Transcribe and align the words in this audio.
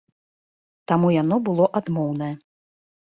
Таму 0.91 1.07
яно 1.21 1.35
было 1.49 1.67
адмоўнае. 1.81 2.33